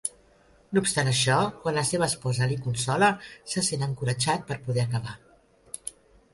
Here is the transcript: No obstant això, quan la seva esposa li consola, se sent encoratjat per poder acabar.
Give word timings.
No 0.77 0.81
obstant 0.85 1.11
això, 1.11 1.35
quan 1.65 1.77
la 1.81 1.83
seva 1.91 2.07
esposa 2.07 2.49
li 2.53 2.59
consola, 2.65 3.11
se 3.55 3.65
sent 3.71 3.87
encoratjat 3.91 4.51
per 4.51 4.61
poder 4.67 4.87
acabar. 4.89 5.15